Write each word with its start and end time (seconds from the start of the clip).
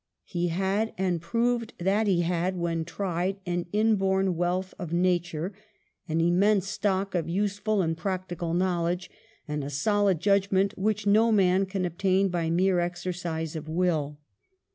He 0.25 0.47
had, 0.47 0.95
and 0.97 1.21
proved 1.21 1.75
that 1.77 2.07
he 2.07 2.21
had, 2.21 2.57
when 2.57 2.85
tried, 2.85 3.39
an 3.45 3.67
inborn 3.71 4.35
wealth 4.35 4.73
of 4.79 4.91
nature, 4.91 5.53
an 6.09 6.19
immense 6.19 6.67
stock 6.67 7.13
of 7.13 7.29
useful 7.29 7.87
practical 7.93 8.55
knowledge, 8.55 9.11
and 9.47 9.63
a 9.63 9.69
solid 9.69 10.19
judgment 10.19 10.75
which 10.75 11.05
no 11.05 11.31
man 11.31 11.67
can 11.67 11.85
obtain 11.85 12.29
by 12.29 12.49
mere 12.49 12.79
exercise 12.79 13.55
of 13.55 13.69
will. 13.69 14.17